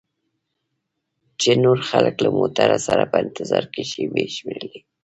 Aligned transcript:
چې 1.39 1.51
نور 1.63 1.79
خلک 1.89 2.15
له 2.25 2.29
موټر 2.37 2.69
سره 2.87 3.03
په 3.11 3.17
انتظار 3.23 3.65
کې 3.73 3.83
شیبې 3.91 4.25
شمیرلې. 4.35 4.79